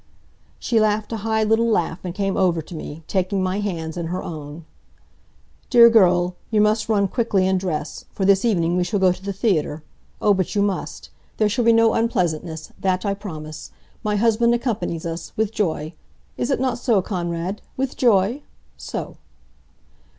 She 0.57 0.79
laughed 0.79 1.11
a 1.13 1.17
high 1.17 1.43
little 1.43 1.69
laugh 1.69 1.99
and 2.03 2.15
came 2.15 2.35
over 2.35 2.59
to 2.63 2.73
me, 2.73 3.03
taking 3.07 3.43
my 3.43 3.59
hands 3.59 3.97
in 3.97 4.07
her 4.07 4.23
own. 4.23 4.65
"Dear 5.69 5.91
girl, 5.91 6.35
you 6.49 6.59
must 6.59 6.89
run 6.89 7.07
quickly 7.07 7.47
and 7.47 7.59
dress. 7.59 8.05
For 8.11 8.25
this 8.25 8.43
evening 8.43 8.75
we 8.75 8.83
go 8.83 9.11
to 9.11 9.23
the 9.23 9.31
theater. 9.31 9.83
Oh, 10.19 10.33
but 10.33 10.55
you 10.55 10.63
must. 10.63 11.11
There 11.37 11.47
shall 11.47 11.65
be 11.65 11.71
no 11.71 11.93
unpleasantness, 11.93 12.71
that 12.79 13.05
I 13.05 13.13
promise. 13.13 13.69
My 14.03 14.15
husband 14.15 14.55
accompanies 14.55 15.05
us 15.05 15.33
with 15.37 15.51
joy. 15.53 15.93
Is 16.35 16.49
it 16.49 16.59
not 16.59 16.79
so, 16.79 17.03
Konrad? 17.03 17.61
With 17.77 17.95
joy? 17.95 18.41
So!" 18.77 19.17